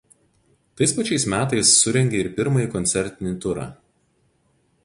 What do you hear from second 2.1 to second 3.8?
ir pirmajį koncertinį turą.